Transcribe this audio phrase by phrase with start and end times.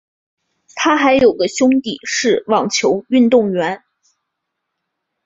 [0.73, 3.83] 她还有个兄弟是网球运动员。